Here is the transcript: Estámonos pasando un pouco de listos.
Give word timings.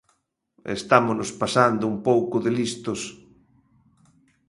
Estámonos 0.77 1.29
pasando 1.41 1.83
un 1.93 1.97
pouco 2.07 2.35
de 2.45 2.51
listos. 2.59 3.01